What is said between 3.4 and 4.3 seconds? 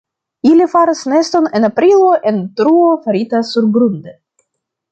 surgrunde.